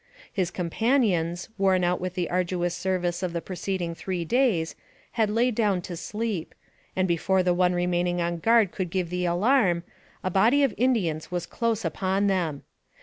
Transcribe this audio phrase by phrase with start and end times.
[0.33, 4.73] His companions, worn out with the arduous service of the preceding three days,
[5.11, 6.55] had laid down to sleep,
[6.95, 9.83] and before the one remaining on guard could give the alarm,
[10.23, 12.63] a body of Indians was close upon them.